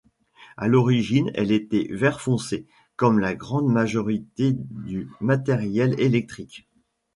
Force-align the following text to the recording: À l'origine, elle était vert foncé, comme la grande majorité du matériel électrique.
À 0.57 0.67
l'origine, 0.67 1.29
elle 1.35 1.51
était 1.51 1.87
vert 1.91 2.21
foncé, 2.21 2.65
comme 2.95 3.19
la 3.19 3.35
grande 3.35 3.67
majorité 3.67 4.51
du 4.57 5.07
matériel 5.19 5.93
électrique. 5.99 6.67